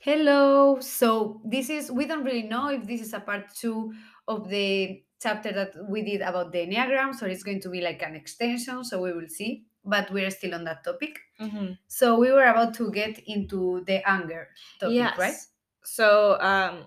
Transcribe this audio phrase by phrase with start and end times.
[0.00, 0.80] Hello.
[0.80, 3.92] So this is we don't really know if this is a part two
[4.26, 8.02] of the chapter that we did about the enneagrams, so it's going to be like
[8.02, 8.82] an extension.
[8.82, 9.64] So we will see.
[9.84, 11.18] But we're still on that topic.
[11.40, 11.72] Mm-hmm.
[11.88, 14.48] So we were about to get into the anger
[14.78, 15.18] topic, yes.
[15.18, 15.36] right?
[15.84, 16.84] So um,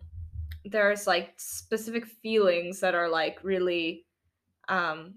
[0.66, 4.06] there's like specific feelings that are like really
[4.70, 5.16] um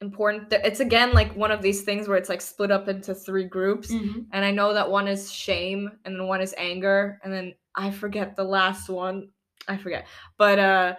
[0.00, 0.52] important.
[0.52, 3.90] It's again like one of these things where it's like split up into three groups,
[3.92, 4.26] Mhm.
[4.32, 7.90] and I know that one is shame, and then one is anger, and then I
[7.90, 9.28] forget the last one.
[9.68, 10.06] I forget,
[10.38, 10.96] but uh,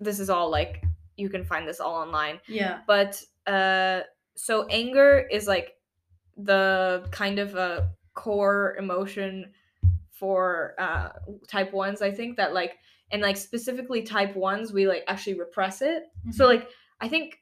[0.00, 0.82] this is all like
[1.16, 2.40] you can find this all online.
[2.48, 2.80] Yeah.
[2.86, 4.00] but uh
[4.36, 5.76] so anger is like
[6.36, 9.52] the kind of a core emotion
[10.10, 11.10] for uh
[11.48, 12.78] type ones i think that like
[13.10, 16.48] and like specifically type ones we like actually repress it so Mhm.
[16.48, 16.68] like
[17.00, 17.38] i think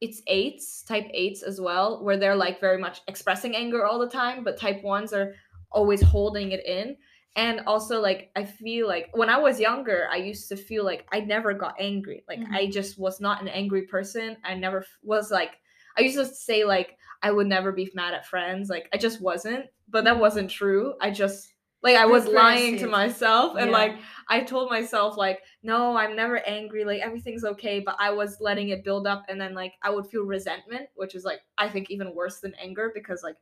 [0.00, 4.08] it's eights type eights as well where they're like very much expressing anger all the
[4.08, 5.34] time but type ones are
[5.72, 6.96] always holding it in.
[7.34, 11.06] And also like i feel like when i was younger i used to feel like
[11.12, 12.24] i never got angry.
[12.28, 12.54] Like Mhm.
[12.54, 14.36] i just was not an angry person.
[14.44, 15.52] I never was like
[15.98, 18.68] i used to say like i would never be mad at friends.
[18.70, 19.66] Like i just wasn't.
[19.88, 20.94] But that wasn't true.
[21.00, 21.52] I just
[21.86, 23.76] like i was lying to myself and Yeah.
[23.76, 23.96] like
[24.28, 28.70] I told myself like, no, I'm never angry, like everything's okay, but I was letting
[28.70, 31.90] it build up and then like I would feel resentment, which is like I think
[31.90, 33.36] even worse than anger because like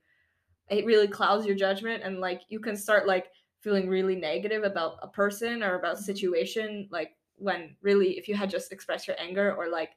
[0.69, 3.27] it really clouds your judgment and like you can start like
[3.61, 6.05] feeling really negative about a person or about a mm-hmm.
[6.05, 9.91] situation like when really if you had just expressed your anger or like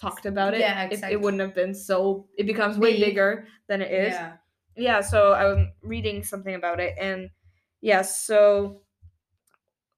[0.00, 1.14] talked about it, Yeah, it, exactly.
[1.14, 3.00] it wouldn't have been so it becomes way Big.
[3.00, 4.32] bigger than it is Yeah.
[4.76, 7.30] yeah so i'm reading something about it and
[7.80, 8.80] yeah so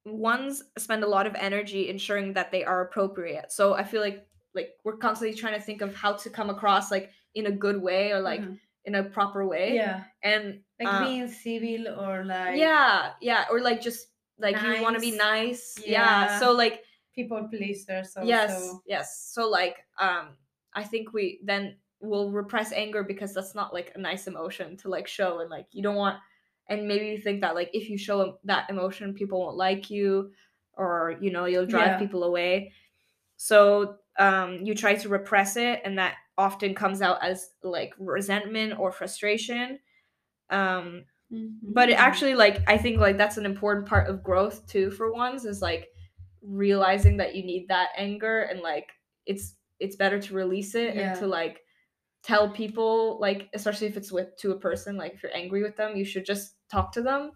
[0.04, 4.26] ones spend a lot of energy ensuring that they are appropriate so i feel like
[4.54, 7.80] like we're constantly trying to think of how to come across like in a good
[7.80, 8.58] way or like Mhm.
[8.86, 10.04] in a proper way Yeah.
[10.22, 14.08] and Like uh, being civil or like yeah yeah or like just
[14.38, 15.76] like you want to be Nice.
[15.76, 16.24] nice yeah.
[16.24, 16.38] Yeah.
[16.40, 16.82] so like
[17.14, 18.26] people pleasers also.
[18.26, 20.30] yes yes so like um
[20.72, 24.88] i think we then will repress anger because that's not like a nice emotion to
[24.88, 26.16] like show and like you don't want
[26.70, 30.32] and maybe you think that like if you show that emotion people won't like you
[30.74, 31.98] or you know you'll drive Yeah.
[31.98, 32.72] people away
[33.36, 38.78] so um you try to repress it and that often comes out as like resentment
[38.78, 39.78] or frustration
[40.50, 41.04] um
[41.62, 45.12] but it actually like i think like that's an important part of growth too for
[45.12, 45.88] ones is like
[46.42, 48.90] realizing that you need that anger and like
[49.26, 51.10] it's it's better to release it Yeah.
[51.12, 51.62] and to like
[52.22, 55.76] tell people like especially if it's with to a person like if you're angry with
[55.76, 57.32] them you should just talk to them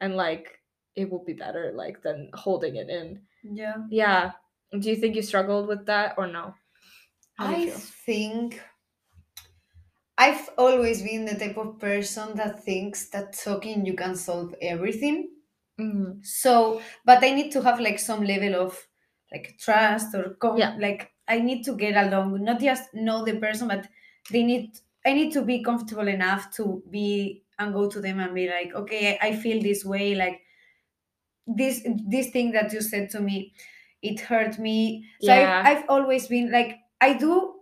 [0.00, 0.60] and like
[0.96, 3.88] it will be better like than holding it in yeah.
[3.88, 4.32] yeah
[4.78, 6.54] do you think you struggled with that or no
[7.38, 8.60] I think
[10.18, 15.30] I've always been the type of person that thinks that talking you can solve everything.
[15.80, 16.24] Mhm.
[16.24, 18.86] So, but I need to have like some level of
[19.32, 20.76] like trust or com- Yeah.
[20.78, 23.88] like I need to get along, not just know the person, but
[24.30, 28.34] they need I need to be comfortable enough to be and go to them and
[28.34, 30.42] be like, okay, I feel this way, like
[31.46, 33.54] this this thing that you said to me,
[34.02, 35.06] it hurt me.
[35.20, 35.62] So Yeah.
[35.64, 37.60] I've, I've always been like I do,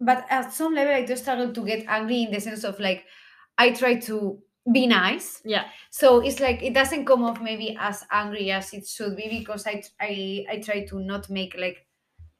[0.00, 3.04] but at some level I do struggle to get angry in the sense of like
[3.58, 4.42] I try to
[4.72, 8.86] be nice yeah so it's like it doesn't come off maybe as angry as it
[8.86, 11.86] should be because i i, I try to not make like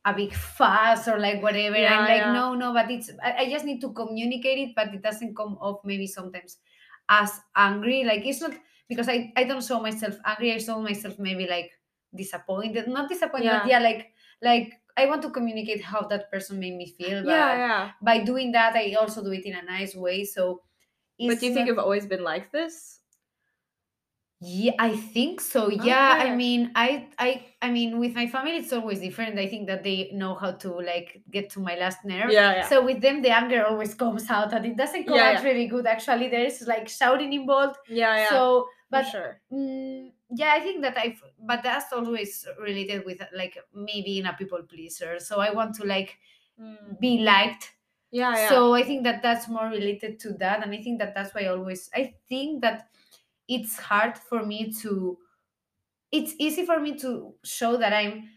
[0.05, 1.77] a big fuss or like whatever.
[1.77, 2.33] Yeah, i'm like yeah.
[2.33, 5.57] no no but it's I, I just need to communicate it but it doesn't come
[5.61, 6.59] off maybe sometimes
[7.09, 8.05] as angry.
[8.05, 8.53] Like it's not
[8.89, 10.53] because i i don't show myself angry.
[10.53, 11.71] I show myself maybe like
[12.15, 12.89] disappointed.
[12.89, 13.79] Not disappointed but Yeah.
[13.81, 17.57] yeah like like i want to communicate how that person made me feel but yeah.
[17.57, 20.25] yeah by doing that i also do it in a nice way.
[20.25, 20.63] So
[21.19, 23.01] but do you think not- you've always been like this
[24.47, 25.69] yeah, I think so.
[25.71, 26.35] Yeah, I Okay.
[26.35, 29.39] mean, I, I, I mean, with my family, it's always different.
[29.39, 32.33] I think that they know how to like get to my last nerve.
[32.33, 35.23] yeah yeah So with them, the anger always comes out, and it doesn't come Yeah,
[35.23, 35.45] out yeah.
[35.45, 35.87] really good.
[35.87, 37.77] Actually, there is like shouting involved.
[37.87, 42.47] yeah yeah So, for but sure mm, yeah, I think that I've, but that's always
[42.61, 45.19] related with like me being a people pleaser.
[45.21, 46.19] So I want to like
[46.59, 46.99] Mm.
[47.01, 47.73] be liked
[48.11, 51.15] yeah yeah so i think that that's more related to that and i think that
[51.15, 52.89] that's why I always i think that
[53.49, 55.19] it's hard for me to
[56.13, 58.29] it's easy for me to show that i'm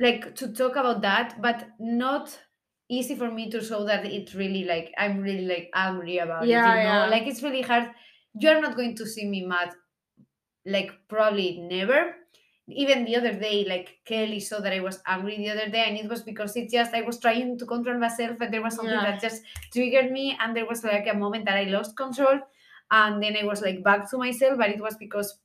[0.00, 2.40] like to talk about that but not
[2.88, 6.52] easy for me to show that it's really like i'm really like angry about Yeah,
[6.52, 7.06] it you know yeah.
[7.06, 7.90] like it's really hard
[8.38, 9.74] you're not going to see me mad
[10.66, 12.16] like probably never
[12.68, 15.98] even the other day like kelly saw that i was angry the other day and
[15.98, 19.00] it was because it just i was trying to control myself and there was something
[19.00, 19.02] Yeah.
[19.02, 19.42] that just
[19.72, 22.40] triggered me and there was like a moment that i lost control
[23.00, 25.38] and then i was like back to myself but it was because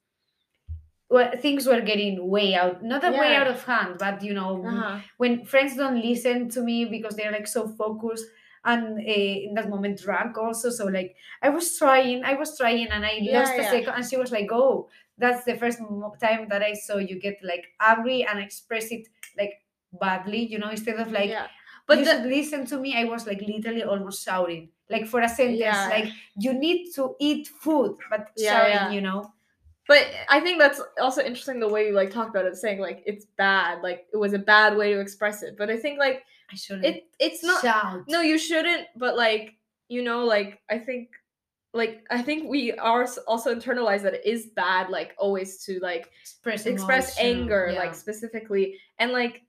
[1.09, 4.63] well, things were getting way out not a way out of hand but you know
[4.65, 4.99] Uh-huh.
[5.17, 8.25] when friends don't listen to me because they're like so focused
[8.65, 9.01] and uh,
[9.47, 13.13] in that moment drunk also so like i was trying i was trying and i
[13.21, 13.69] Yeah, lost a yeah.
[13.69, 15.79] second and she was like oh that's the first
[16.21, 19.07] time that i saw you get like angry and express it
[19.37, 19.53] like
[19.93, 21.47] badly you know instead of like yeah.
[21.89, 25.19] But you the, should listen to me i was like literally almost shouting like for
[25.21, 25.89] a sentence Yeah.
[25.89, 26.07] like
[26.37, 28.91] you need to eat food but Yeah, shouting yeah.
[28.91, 29.33] you know
[29.89, 33.01] but I think that's also interesting the way you like talk about it, saying like
[33.07, 35.57] it's bad, like it was a bad way to express it.
[35.57, 38.85] But I think like i shouldn't it it's not shout no, you shouldn't.
[38.95, 39.55] But like
[39.87, 41.09] you know, like I think
[41.73, 46.11] like I think we are also internalized that it is bad, like always to like
[46.21, 47.79] express express emotion, anger yeah.
[47.79, 49.41] like specifically and like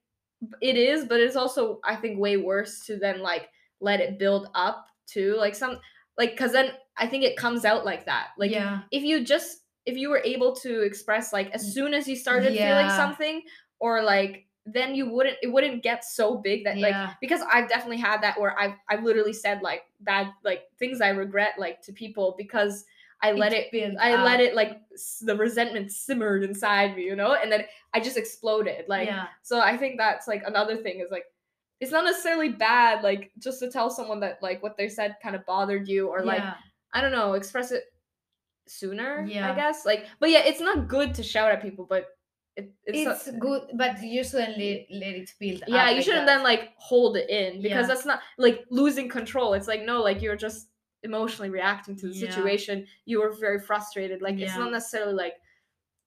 [0.60, 3.48] it is but it's also i think way worse to then like
[3.80, 5.78] let it build up too like some
[6.16, 8.80] like because then i think it comes out like that like yeah.
[8.90, 12.56] if you just if you were able to express like as soon as you started
[12.56, 13.42] feeling something
[13.80, 17.96] or like then you wouldn't it wouldn't get so big that like because i've definitely
[17.96, 21.92] had that where i've i've literally said like bad like things i regret like to
[21.92, 22.84] people because
[23.22, 24.80] i let it built I let it like
[25.22, 28.84] the resentment simmered inside me, you know, and then I just exploded.
[28.88, 31.24] Like, yeah so I think that's like another thing is like,
[31.80, 35.34] it's not necessarily bad, like just to tell someone that like what they said kind
[35.34, 36.54] of bothered you, or like yeah.
[36.92, 37.84] I don't know, express it
[38.66, 39.26] sooner.
[39.28, 39.50] Yeah.
[39.50, 42.06] I guess like, but yeah, it's not good to shout at people, but
[42.56, 46.26] it, it's, not- good but you shouldn't let, let it build yeah, you like shouldn't
[46.26, 46.36] that.
[46.36, 47.94] then like hold it in because Yeah.
[47.94, 49.54] that's not like losing control.
[49.54, 50.68] It's like no, like you're just
[51.02, 52.30] emotionally reacting to the Yeah.
[52.30, 52.86] situation.
[53.06, 54.20] You were very frustrated.
[54.22, 55.34] Like it's not necessarily like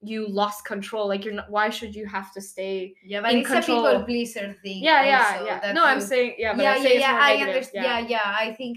[0.02, 1.08] you lost control.
[1.08, 1.50] Like you're not.
[1.50, 2.94] Why should you have to stay?
[3.06, 5.72] yeah but in it's a people pleaser thing Yeah, yeah, yeah.
[5.74, 8.00] No, I'm saying yeah, but yeah I'm yeah saying it's yeah i understand yeah.
[8.16, 8.76] yeah i think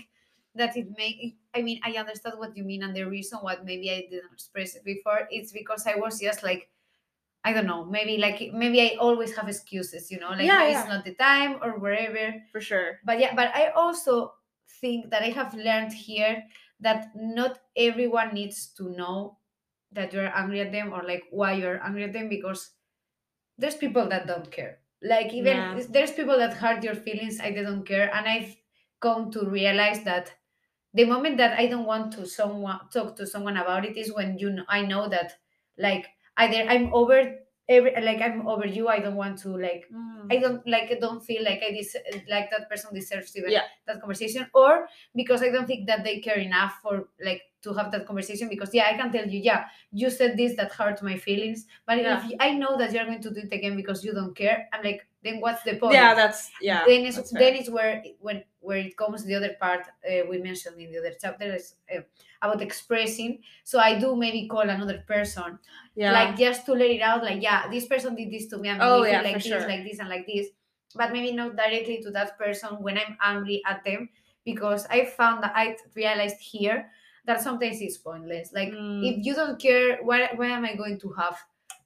[0.54, 3.90] that it may i mean i understand what you mean and the reason why maybe
[3.90, 6.70] i didn't express it before it's because i was just like
[7.44, 10.72] i don't know maybe like maybe i always have excuses you know like Yeah, maybe
[10.72, 10.80] yeah.
[10.80, 13.00] it's not the time or wherever for sure.
[13.04, 14.32] but yeah but i also
[14.80, 16.44] think that i have learned here
[16.80, 19.38] that not everyone needs to know
[19.92, 22.72] that you're angry at them or like why you're angry at them because
[23.58, 25.74] there's people that don't care like even Yeah.
[25.90, 28.56] there's people that hurt your feelings i don't care and i've
[29.00, 30.32] come to realize that
[30.94, 34.38] the moment that i don't want to someone talk to someone about it is when
[34.38, 35.34] you know i know that
[35.78, 36.06] like
[36.38, 37.38] either i'm over
[37.68, 39.84] every like i'm over you i don't want to like
[40.28, 43.62] I don't like I don't feel like I des- like that person deserves even Yeah.
[43.86, 47.92] that conversation or because I don't think that they care enough for like to have
[47.92, 51.16] that conversation because yeah I can tell you yeah you said this that hurt my
[51.16, 52.18] feelings but Yeah.
[52.26, 54.82] if I know that you're going to do it again because you don't care I'm
[54.82, 56.82] like then what's the point Yeah, that's yeah.
[56.88, 57.54] then it's then fair.
[57.54, 61.14] it's where when where it comes the other part uh, we mentioned in the other
[61.20, 62.00] chapter is uh,
[62.46, 65.58] about expressing so I do maybe call another person
[65.94, 66.12] yeah.
[66.12, 68.82] like just to let it out like yeah this person did this to me and
[68.82, 69.66] Oh, yeah, like this sure.
[69.66, 70.48] like this and like this
[70.94, 74.08] but maybe not directly to that person when i'm angry at them
[74.44, 76.90] because i found that i realized here
[77.24, 80.98] that sometimes it's pointless like Mm, if you don't care why, why am i going
[80.98, 81.38] to have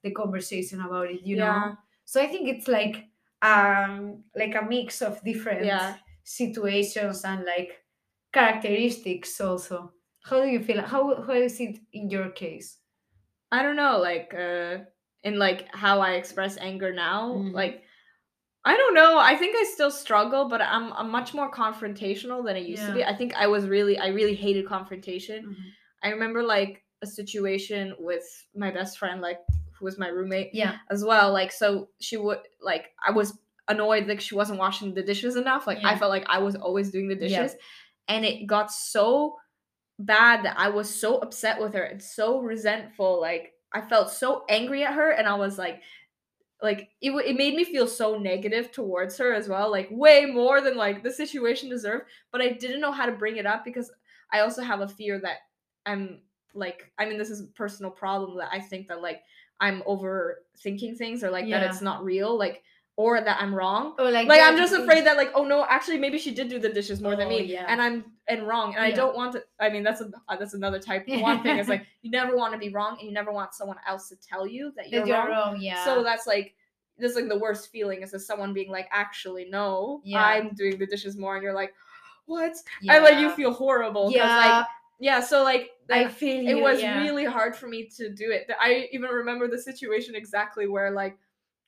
[0.03, 1.37] the conversation about it you Yeah.
[1.37, 3.09] know so i think it's like
[3.43, 5.97] um like a mix of different Yeah.
[6.25, 7.85] situations and like
[8.33, 9.93] characteristics also
[10.25, 12.79] how do you feel how how is it in your case
[13.53, 14.79] I don't know, like uh
[15.25, 17.33] in like how I express anger now.
[17.35, 17.53] Mhm.
[17.53, 17.83] Like
[18.65, 19.19] I don't know.
[19.19, 22.93] I think I still struggle, but I'm I'm much more confrontational than I used to
[22.95, 23.05] be.
[23.05, 25.47] I think I was really I really hated confrontation.
[25.47, 25.73] Mhm.
[26.05, 29.41] I remember like a situation with my best friend, like
[29.73, 31.33] who was my roommate yeah as well.
[31.33, 35.67] Like so she would like I was annoyed that she wasn't washing the dishes enough.
[35.67, 37.43] Like I felt like I was always doing the Yeah.
[37.43, 37.57] dishes.
[38.09, 39.37] And it got so
[40.01, 43.21] bad that I was so upset with her and so resentful.
[43.21, 45.83] Like I felt so angry at her and I was like
[46.63, 50.61] like it, it made me feel so negative towards her as well like way more
[50.61, 53.91] than like the situation deserved but i didn't know how to bring it up because
[54.31, 55.39] i also have a fear that
[55.87, 56.21] i'm
[56.53, 59.23] like i mean this is a personal problem that i think that like
[59.61, 62.63] i'm overthinking things or like that it's not real like
[62.97, 65.97] or that i'm wrong or like like i'm just afraid that like oh no actually
[65.97, 67.65] maybe she did do the dishes more than Oh, me yeah.
[67.69, 70.55] and i'm and wrong and i don't want to i mean that's a uh, that's
[70.55, 73.33] another type one thing is like you never want to be wrong and you never
[73.33, 75.29] want someone else to tell you that you're, you're wrong.
[75.29, 76.55] wrong yeah So that's like
[77.01, 80.23] that's like the worst feeling is just someone being like, actually, no, Yeah.
[80.23, 81.73] I'm doing the dishes more, and you're like,
[82.27, 82.53] what?
[82.87, 84.11] And like you feel horrible.
[84.13, 84.67] yeah Like,
[85.01, 85.21] yeah.
[85.21, 87.01] So like i feel it was yeah.
[87.01, 88.49] really hard for me to do it.
[88.61, 91.19] I even remember the situation exactly where like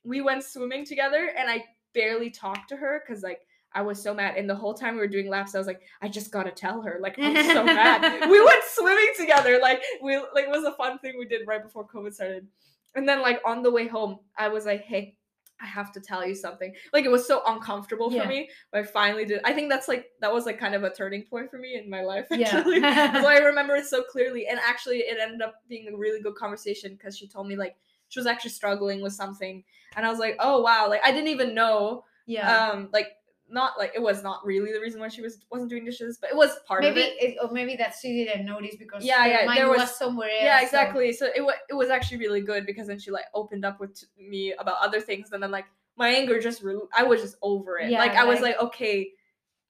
[0.04, 1.64] we went swimming together and I
[1.94, 3.40] barely talked to her because like
[3.74, 4.36] I was so mad.
[4.36, 6.82] And the whole time we were doing laps, I was like, I just gotta tell
[6.82, 6.98] her.
[7.00, 8.28] Like I'm so mad.
[8.30, 9.58] We went swimming together.
[9.60, 12.46] Like we like it was a fun thing we did right before COVID started.
[12.94, 15.16] and then like on the way home, I was like, hey.
[15.60, 16.74] I have to tell you something.
[16.92, 18.26] Like it was so uncomfortable for Yeah.
[18.26, 19.42] me, but I finally did.
[19.44, 21.88] I think that's like that was like kind of a turning point for me in
[21.88, 22.26] my life.
[22.32, 22.48] Yeah.
[22.56, 24.48] Actually, so I remember it so clearly.
[24.48, 27.76] And actually, it ended up being a really good conversation because she told me like
[28.08, 29.62] she was actually struggling with something,
[29.94, 32.06] and I was like, oh wow, like I didn't even know.
[32.26, 32.70] yeah.
[32.70, 33.10] Um, like
[33.52, 36.30] not like it was not really the reason why she was wasn't doing dishes, but
[36.30, 37.22] it was part maybe of it.
[37.22, 40.42] it, or maybe that she didn't notice because Yeah, yeah, there was, was- somewhere else.
[40.42, 41.12] Yeah, exactly.
[41.12, 44.02] So it was it was actually really good because then she like opened up with
[44.18, 45.66] me about other things, and then like
[45.96, 47.90] my anger just re- I was just over it.
[47.90, 49.12] Yeah, like I was like- like, okay.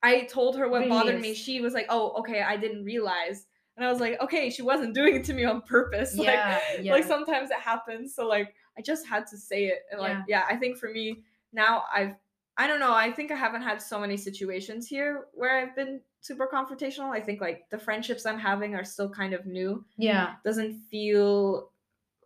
[0.04, 1.32] I told her what bothered me.
[1.32, 3.46] She was like, oh, okay, I didn't realize,
[3.76, 6.16] and I was like, okay, she wasn't doing it to me on purpose.
[6.18, 6.92] Like yeah, yeah.
[6.92, 10.44] like sometimes it happens so like i just had to say it and like yeah.
[10.48, 11.22] i think for me
[11.52, 12.14] now i've
[12.58, 16.00] i don't know i think i haven't had so many situations here where i've been
[16.20, 20.34] super confrontational i think like the friendships i'm having are still kind of new yeah.
[20.44, 21.70] doesn't feel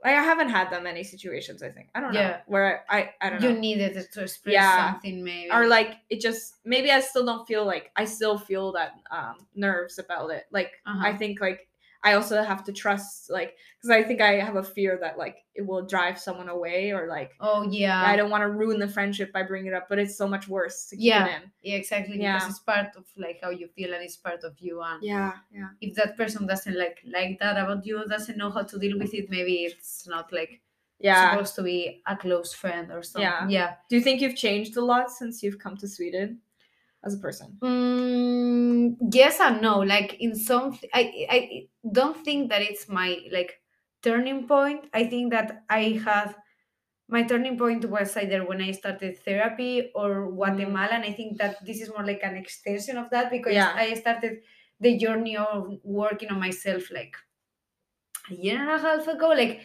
[0.05, 3.11] like i haven't had that many situations i think i don't know where i i,
[3.27, 4.93] I don't You know needed it to express Yeah.
[4.93, 5.51] something, maybe.
[5.51, 9.37] or like it just maybe i still don't feel like i still feel that um
[9.55, 11.19] nerves about it like i Uh-huh.
[11.19, 11.69] think like
[12.09, 15.39] i also have to trust like because i think i have a fear that like
[15.59, 18.03] it will drive someone away or like oh yeah.
[18.11, 20.45] i don't want to ruin the friendship by bringing it up but it's so much
[20.57, 21.27] worse to keep Yeah.
[21.27, 22.17] it in yeah, exactly.
[22.21, 22.35] Yeah.
[22.37, 24.75] Because it's part of like how you feel and it's part of you.
[24.89, 28.63] And yeah yeah if that person doesn't like like that about you, doesn't know how
[28.71, 30.53] to deal with it, maybe it's not like
[31.09, 33.51] yeah supposed to be a close friend or something.
[33.51, 33.59] Yeah.
[33.59, 33.71] Yeah.
[33.89, 36.29] do you think you've changed a lot since you've come to sweden
[37.05, 39.79] as a person Mm, yes and no.
[39.81, 43.63] Like in some, I I don't think that it's my like
[44.03, 44.89] turning point.
[44.93, 46.35] I think that I had
[47.09, 51.65] my turning point was either when I started therapy or Guatemala, and I think that
[51.67, 53.73] this is more like an extension of that because Yeah.
[53.75, 54.43] I started
[54.81, 57.17] the journey of working on myself like
[58.31, 59.63] a year and a half ago, like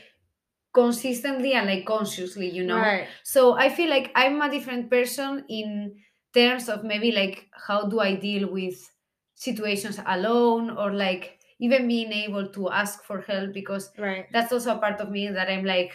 [0.74, 2.82] consistently and like consciously, you know.
[2.82, 6.02] right So I feel like I'm a different person in
[6.34, 8.90] terms of maybe like how do I deal with
[9.36, 14.76] situations alone or like even being able to ask for help because right that's also
[14.76, 15.94] a part of me that I'm like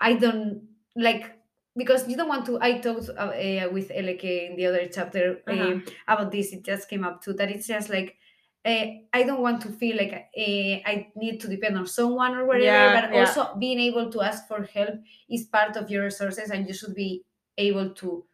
[0.00, 1.38] I don't like
[1.76, 5.42] because you don't want to I talked uh, uh, with Eleke in the other chapter
[5.46, 5.64] Uh-huh.
[5.72, 8.16] um, about this it just came up too that it's just like
[8.64, 12.46] uh, I don't want to feel like uh, I need to depend on someone or
[12.46, 13.24] whatever, Yeah, but yeah.
[13.26, 16.94] also being able to ask for help is part of your resources, and you should
[16.94, 17.24] be
[17.58, 18.24] able to,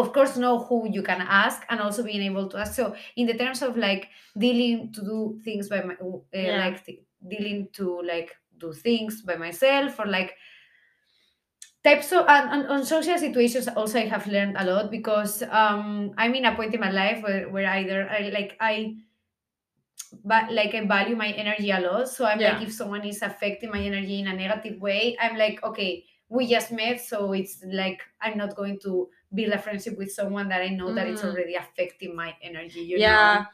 [0.00, 2.74] of course, know who you can ask, and also being able to ask.
[2.74, 4.08] So, in the terms of like
[4.38, 6.58] dealing to do things by my, uh, Yeah.
[6.58, 10.34] like th- dealing to like do things by myself, or like
[11.84, 16.12] types of and, and on social situations also i have learned a lot because um
[16.16, 18.94] i'm in a point in my life where, where either i like i
[20.24, 22.52] but like i value my energy a lot so i'm Yeah.
[22.52, 26.46] like if someone is affecting my energy in a negative way i'm like okay we
[26.46, 30.62] just met so it's like i'm not going to build a friendship with someone that
[30.62, 31.30] i know that it's Mhm.
[31.30, 33.14] already affecting my energy you Yeah.
[33.40, 33.46] know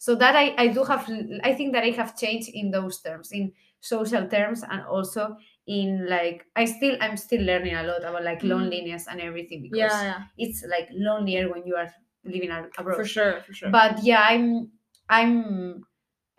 [0.00, 1.10] so that I, I do have
[1.42, 6.08] i think that i have changed in those terms in social terms and also in
[6.08, 8.48] like i still i'm still learning a lot about like Mm.
[8.48, 11.92] loneliness and everything because yeah yeah it's like lonelier when you are
[12.24, 14.70] living abroad for sure for sure but yeah i'm
[15.08, 15.84] i'm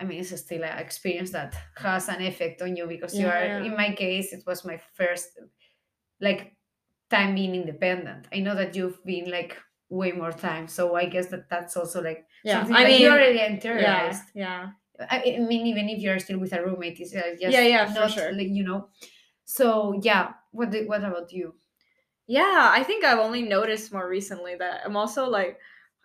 [0.00, 3.44] i mean it's still an experience that has an effect on you because you are
[3.44, 3.62] yeah.
[3.64, 5.28] in my case it was my first
[6.20, 6.56] like
[7.10, 9.56] time being independent i know that you've been like
[9.88, 13.38] way more time so i guess that that's also like yeah i mean you already
[13.38, 14.70] internalized yeah
[15.08, 17.86] I I mean, even if you're still with a roommate, it's uh, just Yeah, yeah,
[17.86, 18.32] for not, sure.
[18.32, 18.88] like, you know.
[19.44, 21.54] So yeah, what do, what about you?
[22.26, 25.58] Yeah, I think I've only noticed more recently that I'm also like,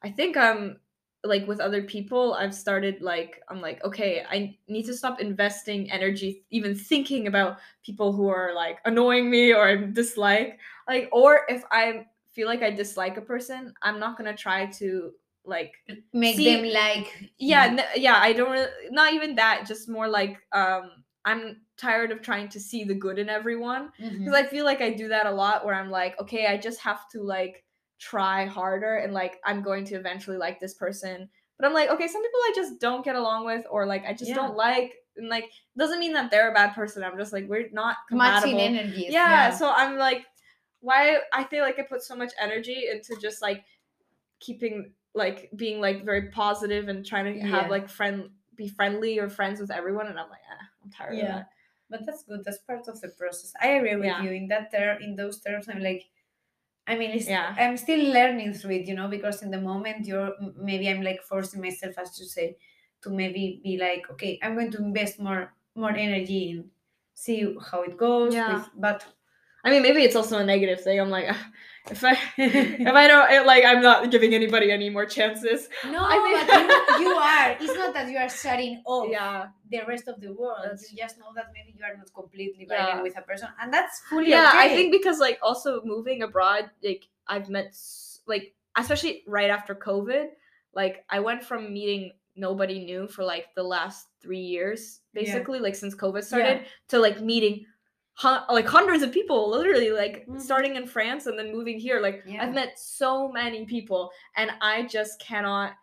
[0.03, 0.79] I think I'm
[1.23, 5.91] like with other people, I've started like, I'm like, okay, I need to stop investing
[5.91, 10.59] energy, even thinking about people who are like annoying me or I dislike.
[10.87, 15.11] Like, or if I feel like I dislike a person, I'm not gonna try to
[15.45, 15.73] like
[16.11, 20.07] Make See, them like yeah n- yeah i don't really, not even that just more
[20.07, 20.89] like um
[21.23, 23.91] i'm tired of trying to see the good in everyone.
[23.99, 26.79] Because i feel like i do that a lot where i'm like okay i just
[26.79, 27.63] have to like
[27.99, 31.29] try harder and like i'm going to eventually like this person.
[31.59, 34.13] But i'm like okay some people i just don't get along with or like i
[34.13, 34.35] just Yeah.
[34.37, 37.69] don't like and like doesn't mean that they're a bad person i'm just like we're
[37.71, 38.57] not compatible.
[38.57, 39.05] matching energies.
[39.09, 40.25] yeah, so i'm like
[40.85, 41.01] why
[41.33, 43.61] i feel like i put so much energy into just like
[44.39, 47.47] keeping like being like very positive and trying to Yeah.
[47.55, 48.17] have like friend
[48.55, 51.35] be friendly or friends with everyone and i'm like eh, i'm tired of Yeah.
[51.37, 51.49] that
[51.87, 52.43] but that's good.
[52.43, 53.53] That's part of the process.
[53.61, 54.23] I agree with Yeah.
[54.23, 55.03] you in that term.
[55.03, 56.03] In those terms, I'm like,
[56.87, 57.55] I mean, it's, Yeah.
[57.59, 61.21] I'm still learning through it, you know, because in the moment you're maybe I'm like
[61.23, 62.57] forcing myself, as you say,
[63.03, 66.71] to maybe be like, okay, I'm going to invest more more energy in
[67.13, 68.33] see how it goes.
[68.33, 68.53] Yeah.
[68.55, 69.05] with- but
[69.65, 70.99] I mean, maybe it's also a negative thing.
[70.99, 71.43] I'm like, "Ah,
[71.91, 75.67] if I if I don't like, I'm not giving anybody any more chances.
[75.89, 77.49] no, I but you, you are.
[77.59, 80.59] It's not that you are shutting off Yeah, the rest of the world.
[80.63, 82.77] That's- you just know that maybe you are not completely Yeah.
[82.97, 84.51] vibing with a person, and that's fully yeah.
[84.53, 87.75] I think because like also moving abroad, like I've met
[88.27, 90.27] like especially right after COVID,
[90.73, 95.21] like I went from meeting nobody new for like the last three years, Yeah.
[95.23, 97.65] basically like since COVID started, to like meeting.
[98.17, 100.39] Hun- like hundreds of people literally like Mhm.
[100.41, 102.43] starting in france and then moving here like Yeah.
[102.43, 105.73] i've met so many people and i just cannot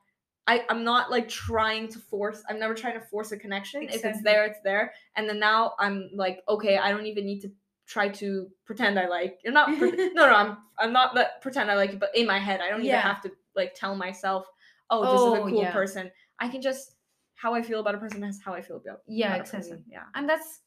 [0.49, 3.85] I, I'm not like trying to force I'm never trying to force a connection.
[3.85, 4.93] If it's there, it's there.
[5.15, 7.51] And then now I'm like, okay, I don't even need to
[7.87, 11.71] try to pretend I like you're not pre- no no I'm I'm not that pretend
[11.71, 12.95] I like you, but in my head I don't Yeah.
[12.99, 14.51] even have to like tell myself,
[14.91, 15.73] oh, this is Oh, a cool yeah.
[15.73, 16.11] person.
[16.41, 16.97] I can just
[17.37, 19.79] how I feel about a person is how I feel about yeah, about exactly.
[19.87, 20.07] Yeah.
[20.17, 20.63] And that's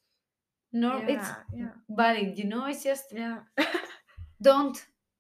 [0.84, 1.74] no, it's Yeah, yeah.
[2.02, 2.38] valid.
[2.40, 3.40] You know, it's just Yeah.
[4.42, 4.78] don't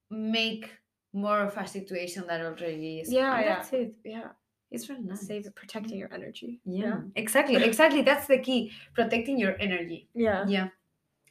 [0.09, 0.69] make
[1.13, 3.12] more of a situation that already is.
[3.12, 3.55] Yeah, and yeah.
[3.55, 3.95] that's it.
[4.03, 4.29] yeah.
[4.71, 5.21] It's really nice.
[5.27, 6.59] Save it, protecting your energy.
[6.65, 8.01] Yeah, exactly, exactly.
[8.01, 8.71] That's the key.
[8.93, 10.09] Protecting your energy.
[10.13, 10.45] Yeah.
[10.47, 10.67] Yeah.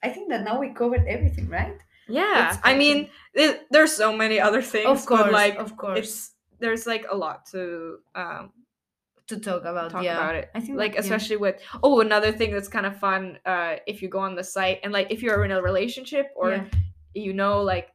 [0.03, 1.77] I think that now we covered everything, right?
[2.09, 2.49] Yeah.
[2.51, 4.87] It's I mean, it, there's so many other things.
[4.87, 5.99] of course, but like of course.
[5.99, 8.53] it's there's like a lot to um
[9.29, 9.91] to talk about.
[9.91, 10.17] talk yeah.
[10.19, 10.51] about it.
[10.55, 11.01] I think like that- yeah.
[11.15, 14.45] especially with oh another thing that's kind of fun uh if you go on the
[14.45, 16.65] site and like if you're in a relationship or Yeah.
[17.15, 17.89] you know like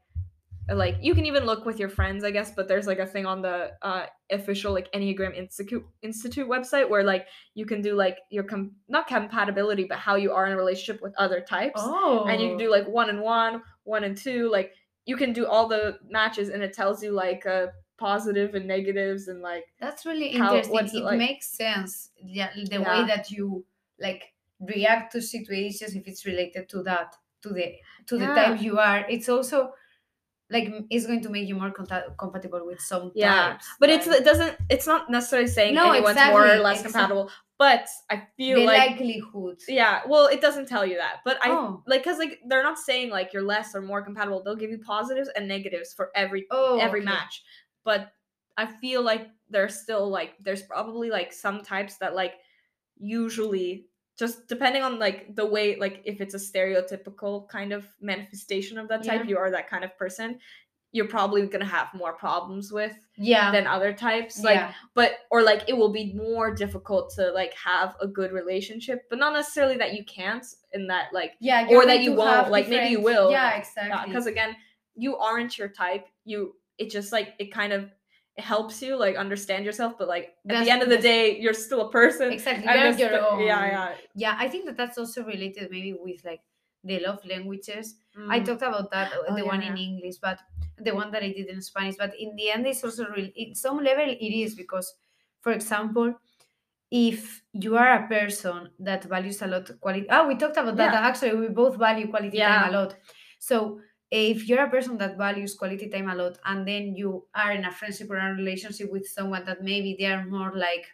[0.72, 3.26] like you can even look with your friends i guess but there's like a thing
[3.26, 8.18] on the uh official like enneagram institute institute website where like you can do like
[8.30, 12.26] your com- not compatibility but how you are in a relationship with other types Oh.
[12.30, 14.72] and you can do like one and one one and two like
[15.06, 17.68] you can do all the matches and it tells you like uh
[18.00, 21.02] positive and negatives and like That's really how- interesting.
[21.02, 21.18] it like?
[21.18, 22.12] makes sense.
[22.18, 23.02] Yeah, the Yeah.
[23.02, 23.66] way that you
[24.00, 27.66] like react to situations if it's related to that, to the
[28.08, 28.36] to the Yeah.
[28.36, 29.06] type you are.
[29.10, 29.74] It's also
[30.52, 33.68] like it's going to make you more conta- compatible with some Yeah, types.
[33.80, 37.30] but it's it doesn't it's not necessarily saying No, anyone's more or less exact- compatible
[37.60, 39.58] but i feel the like likelihood.
[39.68, 41.84] yeah well it doesn't tell you that but i Oh.
[41.86, 44.80] like because like they're not saying like you're less or more compatible they'll give you
[44.80, 47.06] positives and negatives for every Oh, every okay.
[47.14, 47.44] match
[47.84, 48.12] but
[48.58, 52.34] i feel like there's still like there's probably like some types that like
[52.98, 53.86] usually
[54.18, 58.88] just depending on like the way like if it's a stereotypical kind of manifestation of
[58.90, 59.30] that type Yeah.
[59.30, 60.40] you are that kind of person
[60.92, 63.52] you're probably gonna have more problems with Yeah.
[63.52, 64.74] than other types like yeah.
[64.96, 69.20] but or like it will be more difficult to like have a good relationship but
[69.20, 72.90] not necessarily that you can't in that like yeah, or that you won't, like, maybe
[72.92, 73.32] you will.
[73.32, 74.12] Yeah, exactly.
[74.12, 74.56] because again
[74.96, 77.84] you aren't your type you it just like it kind of
[78.38, 81.38] it helps you like understand yourself but like at That's- the end of the day
[81.40, 82.66] you're still a person exactly.
[82.66, 83.40] You're your the- own.
[83.52, 86.42] yeah yeah Yeah, I think that that's also related maybe with like
[86.90, 87.86] the love languages.
[88.16, 88.46] I Mm.
[88.46, 89.76] talked about that, uh, Oh, the yeah, one in.
[89.78, 90.40] English, but
[90.88, 91.96] the one that I did in Spanish.
[92.04, 93.28] But in the end, it's also real.
[93.36, 94.88] In some level, it is because,
[95.44, 96.08] for example,
[96.92, 100.94] if you are a person that values a lot quality, oh, we talked about that.
[100.94, 101.08] Yeah.
[101.08, 102.96] Actually, we both value quality time a lot.
[103.40, 107.52] So if you're a person that values quality time a lot, and then you are
[107.52, 110.86] in a friendship or a relationship with someone that maybe they are more like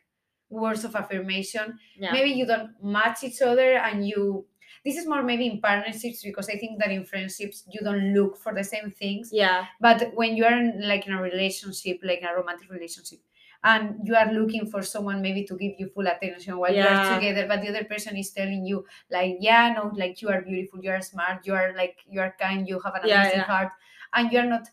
[0.49, 2.11] words of affirmation, yeah.
[2.11, 4.45] maybe you don't match each other and you
[4.83, 8.37] this is more maybe in partnerships because i think that in friendships you don't look
[8.37, 9.29] for the same things.
[9.33, 9.65] Yeah.
[9.81, 13.19] But when you are in, like in a relationship like in a romantic relationship
[13.65, 17.47] and you are looking for someone maybe to give you full attention while you're together
[17.47, 20.91] but the other person is telling you like yeah no like you are beautiful you
[20.91, 23.45] are smart you are like you are kind you have an Yeah, amazing yeah.
[23.51, 23.71] heart
[24.13, 24.69] and you are not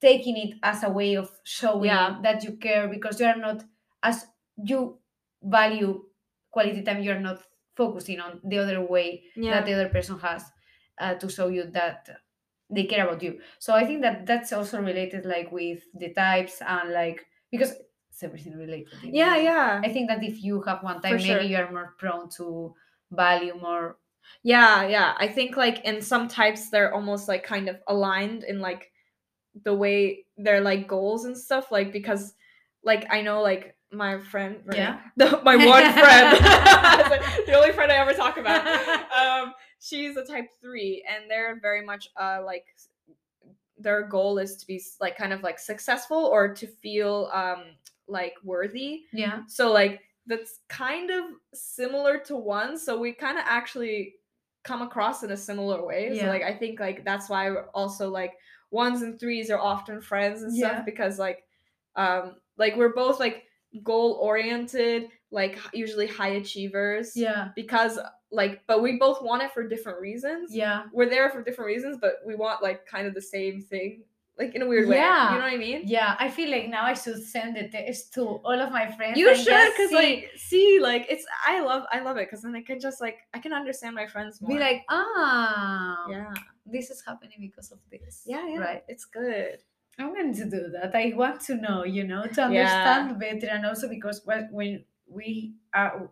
[0.00, 2.18] taking it as a way of showing Yeah.
[2.22, 3.64] that you care because you are not
[4.02, 5.00] as you
[5.42, 6.04] value
[6.50, 7.42] quality time you're not
[7.76, 10.44] focusing on the other way yeah that the other person has
[10.98, 12.08] uh, to show you that
[12.70, 16.60] they care about you so i think that that's also related like with the types
[16.62, 17.72] and like because
[18.10, 19.44] it's everything related yeah end.
[19.44, 21.36] yeah i think that if you have one For type sure.
[21.36, 22.74] maybe you are more prone to
[23.10, 23.96] value more
[24.42, 25.14] Yeah, yeah.
[25.24, 28.90] I think like in some types they're almost like kind of aligned in like
[29.64, 31.70] the way they're like goals and stuff.
[31.70, 32.34] Like because
[32.82, 34.98] like I know like my friend Renee- Yeah.
[35.16, 36.28] the, my one friend
[37.46, 38.66] the only friend I ever talk about.
[39.14, 42.66] Um she's a type three and they're very much uh like
[43.78, 47.64] their goal is to be like kind of like successful or to feel um
[48.08, 52.76] like worthy yeah so like that's kind of similar to one.
[52.76, 54.14] So we kind of actually
[54.64, 56.18] come across in a similar way.
[56.18, 58.32] So like I think like that's why we're also like
[58.72, 60.72] ones and threes are often friends and Yeah.
[60.72, 61.44] stuff because like
[61.94, 63.44] um like we're both like
[63.84, 67.12] goal oriented, like usually high achievers.
[67.16, 67.98] yeah Because
[68.36, 70.54] like but we both want it for different reasons.
[70.54, 70.84] Yeah.
[70.92, 74.04] We're there for different reasons but we want like kind of the same thing
[74.38, 74.96] like in a weird way.
[74.96, 75.32] Yeah.
[75.32, 75.80] you know what i mean?
[75.96, 79.16] Yeah i feel like now i should send the text to all of my friends
[79.18, 82.62] you should because like see like it's i love i love it because then i
[82.68, 84.50] can just like i can understand my friends more.
[84.54, 86.34] be like ah yeah.
[86.66, 88.14] this is happening because of this.
[88.26, 88.58] Yeah yeah.
[88.58, 88.82] Right.
[88.88, 89.58] It's good.
[89.98, 90.94] I'm going to do that.
[90.94, 92.46] I want to know you know to Yeah.
[92.46, 96.10] understand better and also because when we uh, are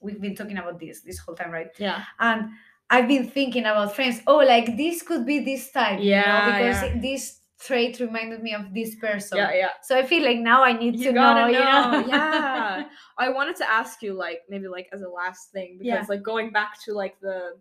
[0.00, 2.50] we've been talking about this this whole time right yeah and
[2.90, 4.22] I've been thinking about friends.
[4.26, 7.00] Oh, like this could be this type, you know, Yeah, because yeah.
[7.02, 9.36] this trait reminded me of this person.
[9.36, 12.06] yeah yeah So I feel like now I need you to know, know, you know.
[12.08, 12.84] yeah
[13.18, 16.14] i wanted to ask you like maybe like as a last thing because Yeah.
[16.14, 17.58] like going back to like the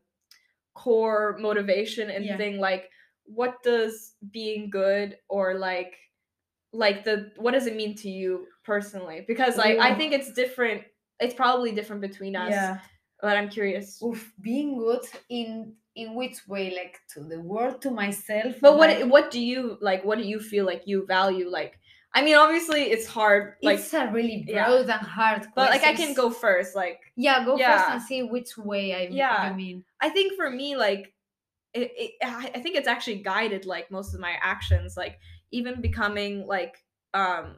[0.76, 2.38] core motivation and Yeah.
[2.38, 2.90] thing like
[3.26, 5.98] what does being good or like
[6.78, 10.82] like the what does it mean to you personally because like i think it's different
[11.20, 12.80] it's probably different between us yeah.
[13.22, 14.02] but i'm curious
[14.42, 16.74] being good in in which way?
[16.76, 18.56] Like to the world, to myself.
[18.62, 21.80] but what like, what do you like what do you feel like you value like
[22.14, 24.68] i mean obviously it's hard like it's a really yeah.
[24.68, 27.78] broad and hard but like i can go first like Yeah, go Yeah.
[27.78, 29.50] first and see which way I Yeah.
[29.50, 29.84] you mean.
[30.00, 31.14] I think for me, like,
[31.74, 34.96] it, it, I I think it's actually guided like most of my actions.
[34.96, 35.20] Like,
[35.52, 36.84] even becoming like
[37.14, 37.56] um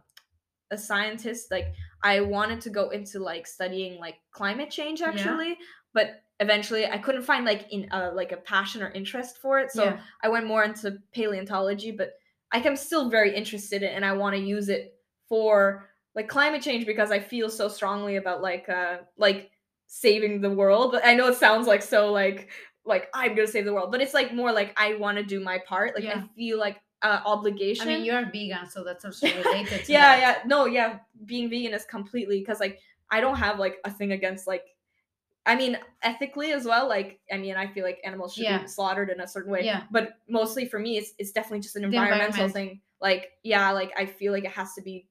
[0.71, 1.73] a scientist, like
[2.04, 5.08] I wanted to go into like studying like climate change Yeah.
[5.08, 5.58] actually,
[5.93, 9.71] but eventually I couldn't find like in uh, like a passion or interest for it.
[9.71, 9.99] So yeah.
[10.23, 12.13] I went more into paleontology, but
[12.54, 14.95] like I'm still very interested in and I want to use it
[15.28, 19.52] for like climate change because I feel so strongly about like uh like
[19.88, 20.91] saving the world.
[20.91, 22.49] But I know it sounds like so like
[22.86, 25.39] like I'm gonna save the world, but it's like more like I want to do
[25.39, 25.95] my part.
[25.95, 26.23] Like Yeah.
[26.23, 27.88] I feel like uh, obligation.
[27.88, 30.19] I mean, you're vegan, so that's also related to yeah, that.
[30.19, 30.99] yeah, no, yeah.
[31.25, 34.65] Being vegan is completely because like I don't have like a thing against like.
[35.45, 36.88] I mean, ethically as well.
[36.88, 38.59] Like, I mean, I feel like animals should Yeah.
[38.62, 39.63] be slaughtered in a certain way.
[39.63, 39.83] Yeah.
[39.89, 42.53] But mostly for me, it's it's definitely just an environmental environment.
[42.53, 42.81] thing.
[43.01, 45.07] Like, yeah, like I feel like it has to be,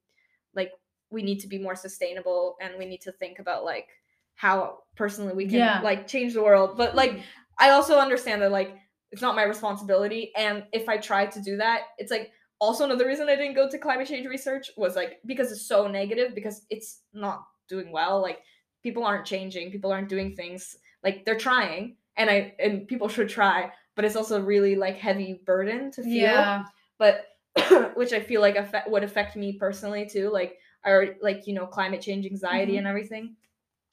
[0.55, 0.71] like,
[1.11, 3.89] we need to be more sustainable, and we need to think about like
[4.35, 5.81] how personally we can Yeah.
[5.81, 6.77] like change the world.
[6.77, 7.21] But like,
[7.59, 8.77] I also understand that like
[9.13, 13.07] it's not my responsibility, and if I try to do that, it's like also another
[13.07, 16.63] reason I didn't go to climate change research was like because it's so negative because
[16.71, 18.21] it's not doing well.
[18.21, 18.41] Like
[18.83, 23.29] people aren't changing, people aren't doing things like they're trying, and I and people should
[23.29, 26.13] try, but it's also really like heavy burden to feel.
[26.13, 26.65] yeah.
[26.99, 27.27] But
[27.95, 30.31] which I feel like affect, would affect me personally too.
[30.31, 32.79] Like I like you know climate change anxiety Mhm.
[32.79, 33.37] and everything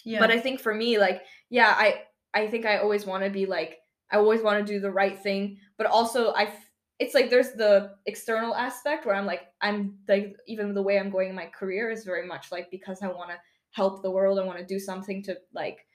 [0.03, 0.19] Yeah.
[0.19, 3.47] but i think for me like yeah i i think i always want to be
[3.47, 3.79] like
[4.11, 7.51] i always want to do the right thing but also i f- it's like there's
[7.53, 11.45] the external aspect where i'm like i'm like even the way i'm going in my
[11.47, 13.37] career is very much like because i want to
[13.71, 15.85] help the world i want to do something to like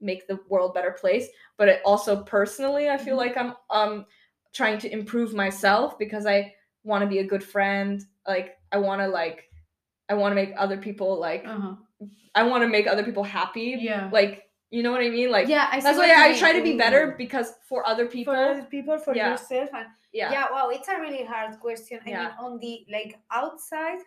[0.00, 3.18] make the world a better place but it also personally i feel Mhm.
[3.18, 4.06] like i'm um
[4.52, 6.52] trying to improve myself because i
[6.84, 9.44] want to be a good friend like i want to like
[10.08, 11.74] i want to make other people like uh-huh.
[12.34, 13.78] I want to make other people happy.
[13.80, 14.10] Yeah.
[14.12, 15.30] Like, you know what I mean?
[15.30, 16.38] Like, yeah, I that's why I mean.
[16.38, 19.30] try to be better because for other people, for other people, for Yeah.
[19.30, 20.32] yourself, and yeah.
[20.32, 20.46] yeah.
[20.50, 22.00] wow, it's a really hard question.
[22.02, 22.32] I mean, Yeah.
[22.38, 23.98] on the like outside,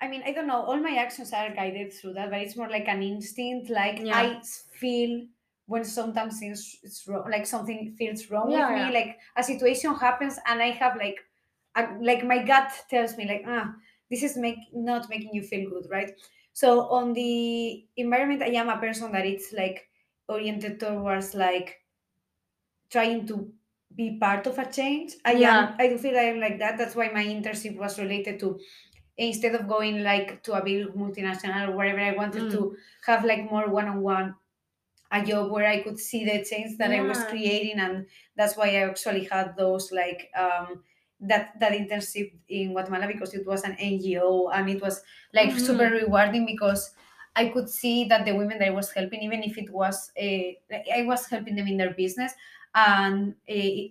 [0.00, 0.62] I mean, I don't know.
[0.62, 3.68] All my actions are guided through that, but it's more like an instinct.
[3.68, 4.16] Like Yeah.
[4.16, 4.40] I
[4.78, 5.26] feel
[5.66, 8.92] when sometimes it's, it's wrong, like something feels wrong with me.
[8.92, 11.18] Like a situation happens, and I have like,
[11.76, 13.74] a, like my gut tells me like, ah,
[14.10, 16.10] this is make not making you feel good, right?
[16.52, 19.88] So on the environment, I am a person that it's like
[20.28, 21.82] oriented towards like
[22.90, 23.52] trying to
[23.94, 25.14] be part of a change.
[25.24, 25.48] I Yeah.
[25.50, 26.78] am I do feel I am like that.
[26.78, 28.58] That's why my internship was related to
[29.18, 32.52] instead of going like to a big multinational or wherever I wanted Mm.
[32.52, 34.36] to have like more one-on-one
[35.12, 38.70] a job where I could see the change that I was creating and that's why
[38.70, 40.84] I actually had those like um
[41.20, 45.02] that that internship in Guatemala because it was an NGO and it was
[45.34, 45.90] like super Mm-hmm.
[45.90, 46.94] rewarding because
[47.36, 50.58] I could see that the women that I was helping, even if it was a,
[50.92, 52.32] I was helping them in their business,
[52.74, 53.88] and eh,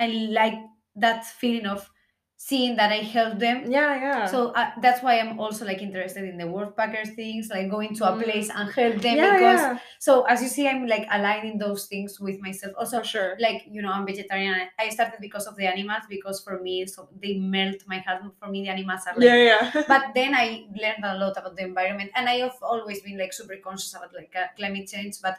[0.00, 0.54] I like
[0.96, 1.90] that feeling of
[2.40, 3.68] seeing that I helped them.
[3.68, 4.26] Yeah, yeah.
[4.26, 8.04] So uh, that's why I'm also like interested in the workpackers things, like going to
[8.04, 8.22] a Mm.
[8.22, 9.60] place and help them yeah, because.
[9.60, 9.78] yeah.
[9.98, 12.74] So as you see, I'm like aligning those things with myself.
[12.78, 13.36] Also, sure.
[13.40, 16.86] like you know i'm vegetarian I- i started because of the animals because for me
[16.86, 19.82] so they melt my heart for me the animals are like Yeah, yeah.
[19.88, 23.32] but then i learned a lot about the environment and i have always been like
[23.32, 25.36] super conscious about like uh, climate change but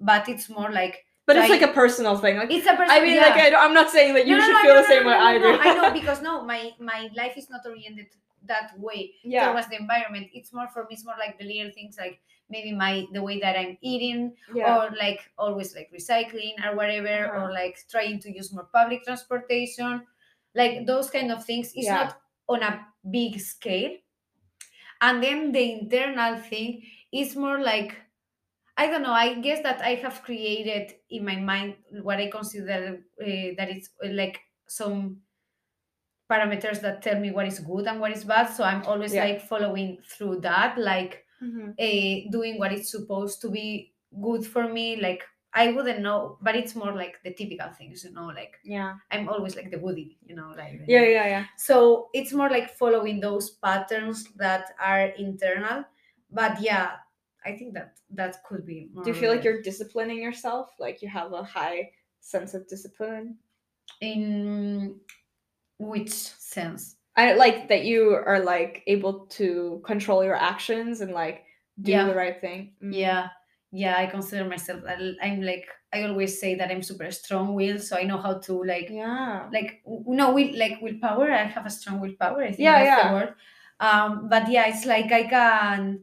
[0.00, 2.36] but it's more like but it's like a personal thing.
[2.36, 3.22] Like, it's a person I mean, yeah.
[3.28, 5.12] like, I I'm not saying that you No, should no, feel no, the same way
[5.14, 5.58] I no, do.
[5.60, 8.06] I know because no my my life is not oriented
[8.46, 9.50] that way yeah.
[9.50, 12.70] towards the environment it's more for me it's more like the little things like maybe
[12.72, 14.76] my the way that i'm eating yeah.
[14.76, 17.46] or like always like recycling or whatever Uh-huh.
[17.46, 20.02] or like trying to use more public transportation
[20.54, 21.94] like those kind of things it's Yeah.
[22.04, 23.96] not on a big scale
[25.00, 27.96] and then the internal thing is more like
[28.76, 33.00] i don't know i guess that i have created in my mind what i consider
[33.22, 35.22] uh, that it's uh, like some
[36.30, 39.24] parameters that tell me what is good and what is bad so i'm always Yeah.
[39.24, 41.74] like following through that like Mhm.
[41.78, 46.56] uh, doing what is supposed to be good for me like i wouldn't know but
[46.56, 50.18] it's more like the typical things you know like yeah i'm always like the woody
[50.24, 55.06] you know like yeah yeah yeah so it's more like following those patterns that are
[55.26, 55.84] internal
[56.30, 56.96] but yeah
[57.46, 60.66] i think that that could be more do you feel like you're disciplining yourself?
[60.78, 63.36] Like you have a high sense of discipline?
[64.00, 64.96] In
[65.78, 66.96] which sense?
[67.16, 71.44] I like that you are like able to control your actions and like
[71.80, 72.04] do Yeah.
[72.06, 72.72] the right thing?
[72.82, 72.92] Mm.
[72.94, 73.28] yeah.
[73.72, 74.80] Yeah i consider myself
[75.22, 78.52] i'm like i always say that i'm super strong willed so i know how to
[78.64, 79.48] like yeah.
[79.52, 81.30] like no will like willpower.
[81.30, 83.02] I have a strong willpower i think Yeah, that's yeah.
[83.08, 83.32] the word.
[83.80, 86.00] Um but yeah it's like i can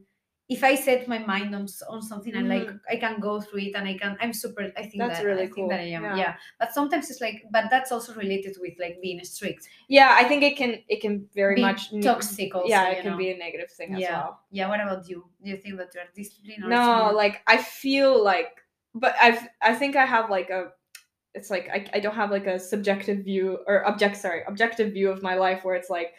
[0.50, 3.74] if i set my mind on, on something and like i can go through it
[3.76, 5.08] and i can i'm super i think Mm-hmm.
[5.08, 5.70] That's that really i think cool.
[5.70, 6.16] that i am Yeah.
[6.18, 6.36] yeah.
[6.60, 10.44] but sometimes it's like but that's also related with like being strict yeah i think
[10.44, 13.18] it can it can very Be much toxic also yeah it can know?
[13.18, 14.12] be a negative thing as Yeah.
[14.20, 17.58] well yeah what about you do you think that you are disciplined no like i
[17.58, 18.52] feel like
[18.94, 20.72] but i've i think i have like a
[21.36, 25.10] it's like I, I don't have like a subjective view or object sorry objective view
[25.10, 26.14] of my life where it's like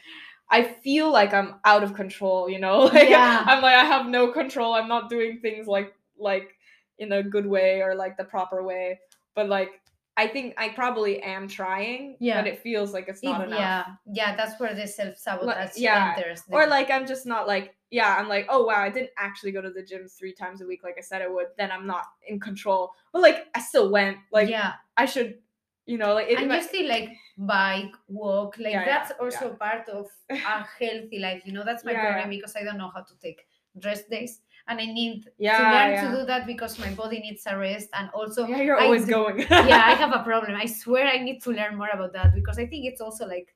[0.51, 2.79] i feel like i'm out of control you know?
[2.93, 3.45] Like Yeah.
[3.47, 4.75] i'm like i have no control.
[4.75, 6.55] I'm not doing things like like
[6.99, 9.01] in a good way or like the proper way.
[9.35, 9.71] But like
[10.17, 12.41] i think i probably am trying Yeah.
[12.41, 13.59] but it feels like it's It- not enough.
[13.59, 13.85] yeah.
[14.07, 18.15] Yeah that's where the self-sabotage yeah, enters the- or like i'm just not like yeah
[18.19, 20.83] i'm like oh wow i didn't actually go to the gym three times a week
[20.85, 22.93] like i said i would then i'm not in control.
[23.13, 24.19] But like i still went.
[24.33, 24.75] Like yeah.
[24.97, 25.39] I should
[25.87, 29.55] you know like it, and you still like bike walk like Yeah, yeah, that's also
[29.55, 32.91] part of a healthy life you know that's my Yeah, problem because i don't know
[32.95, 33.47] how to take
[33.85, 36.01] rest days and i need yeah to learn yeah.
[36.13, 39.05] to do that because my body needs a rest and also yeah you're I always
[39.05, 39.39] do- going.
[39.69, 40.55] yeah i have a problem.
[40.57, 43.55] I swear i need to learn more about that because i think it's also like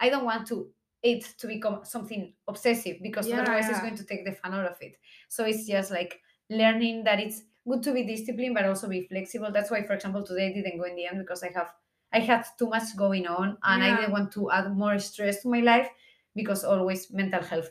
[0.00, 0.72] i don't want to
[1.02, 4.64] it to become something obsessive because Yeah, otherwise it's going to take the fun out
[4.64, 4.96] of it.
[5.28, 9.52] So it's just like learning that it's good to be disciplined but also be flexible.
[9.52, 11.74] That's why for example today i didn't go in the end because i have
[12.14, 15.48] i had too much going on and i didn't want to add more stress to
[15.48, 15.88] my life
[16.34, 17.70] because always mental health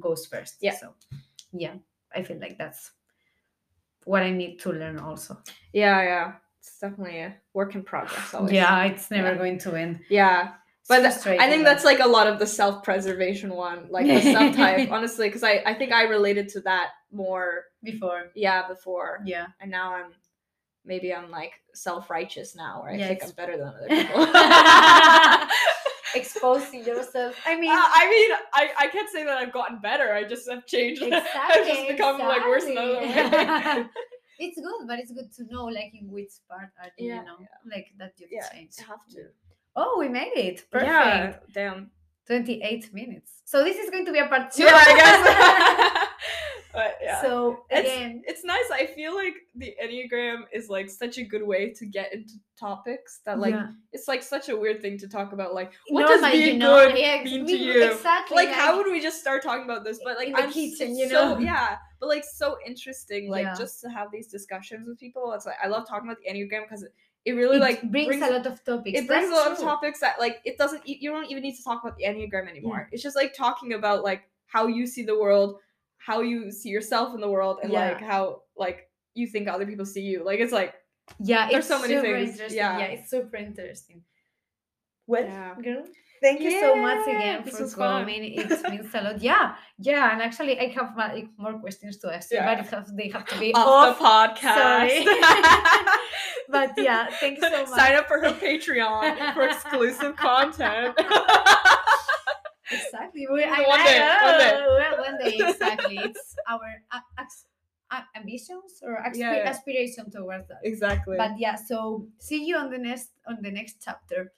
[0.00, 0.56] goes, first.
[0.60, 0.74] Yeah.
[0.80, 0.94] so
[1.52, 1.74] yeah
[2.14, 2.90] i feel like that's
[4.04, 5.38] what i need to learn also.
[5.72, 6.32] Yeah yeah.
[6.60, 8.52] It's definitely a work in progress always.
[8.52, 9.38] yeah it's never Yeah.
[9.38, 10.00] going to end.
[10.08, 10.52] Yeah.
[10.88, 14.90] But I think that's like a lot of the self-preservation one, like the subtype.
[14.96, 18.30] honestly, because I, I think I related to that more, before.
[18.34, 19.46] Yeah, before, yeah.
[19.60, 20.12] And now I'm
[20.84, 25.48] maybe I'm like self-righteous now, where I Yeah, think I'm better than other people.
[26.14, 30.12] exposing yourself i mean Uh, I mean, I, I can't say that I've gotten better.
[30.12, 31.02] I just have changed.
[31.52, 33.88] I've just become like worse than other exactly.
[34.38, 37.24] it's good but it's good to know like in which part are you, Yeah, you
[37.24, 37.38] know
[37.74, 39.22] like that you yeah, change I have to.
[39.76, 41.90] oh we made it perfect Yeah, damn.
[42.26, 46.01] 28 minutes so this is going to be a part two Yeah, I guess.
[46.72, 47.20] But yeah.
[47.20, 48.64] so It's- again it's nice.
[48.72, 53.20] I feel like the Enneagram is like such a good way to get into topics
[53.26, 53.68] that like yeah.
[53.92, 55.54] it's like such a weird thing to talk about.
[55.54, 57.90] Like what Normal, does being you know, good yeah, mean to you?
[57.90, 60.00] exactly Like how would we just start talking about this?
[60.04, 61.38] But like I'm kitchen, it's you so know?
[61.38, 63.30] yeah, but like so interesting.
[63.30, 63.54] Like Yeah.
[63.56, 65.32] just to have these discussions with people.
[65.32, 66.84] It's like I love talking about the Enneagram because
[67.24, 69.58] it, really it like brings, a lot of topics it brings a That's lot of
[69.58, 72.88] topics that like it doesn't you don't even need to talk about the enneagram anymore
[72.90, 75.58] it's just like talking about like how you see the world
[76.06, 77.88] how you see yourself in the world and Yeah.
[77.90, 80.24] like how like you think other people see you.
[80.24, 80.74] Like it's like
[81.20, 82.56] yeah There's it's so many super things, interesting.
[82.58, 82.78] Yeah.
[82.78, 84.02] yeah it's super interesting.
[85.06, 85.54] Well Yeah.
[85.62, 85.84] girl?
[86.22, 88.02] Thank you so much again for was fun.
[88.02, 88.22] coming.
[88.38, 89.20] It means a lot.
[89.20, 92.30] Yeah yeah and actually i have ma- like, more questions to ask.
[92.30, 92.46] You Yeah.
[92.54, 95.04] but it have, they have to be off, off, the podcast
[96.54, 97.68] but yeah thanks so much.
[97.68, 100.94] sign up for her patreon for exclusive content
[102.72, 103.26] exactly.
[103.30, 104.54] We, I, One day, one day.
[104.66, 105.98] well, one day exactly.
[106.08, 107.00] It's our uh,
[107.90, 109.48] uh, ambitions or expi- Yeah, yeah.
[109.50, 110.60] aspiration towards that.
[110.64, 111.16] Exactly.
[111.16, 114.32] But yeah so see you on the next on the next chapter.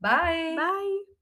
[0.00, 0.54] Bye.
[0.56, 1.13] Bye